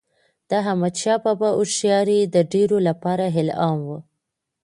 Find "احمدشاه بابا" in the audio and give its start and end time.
0.61-1.49